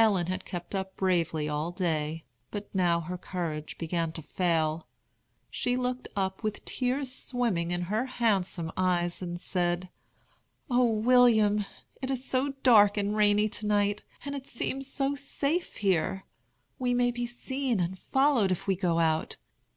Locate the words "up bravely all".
0.74-1.70